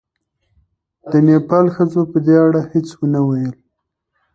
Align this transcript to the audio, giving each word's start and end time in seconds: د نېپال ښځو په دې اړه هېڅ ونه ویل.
د 1.11 1.13
نېپال 1.27 1.65
ښځو 1.75 2.01
په 2.11 2.17
دې 2.25 2.35
اړه 2.45 2.61
هېڅ 2.71 2.87
ونه 2.99 3.21
ویل. 3.27 3.53